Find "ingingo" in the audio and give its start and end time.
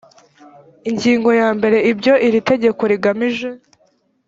0.89-1.29